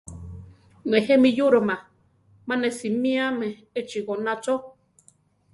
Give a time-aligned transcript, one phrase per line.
[0.89, 1.75] Nejé mi yúroma,
[2.47, 4.55] mane simíame echí goná chó.